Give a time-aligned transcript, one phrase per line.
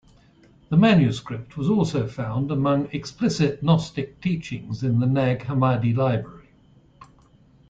[0.69, 6.47] The manuscript was also found among explicit gnostic teachings in the Nag Hammadi Library.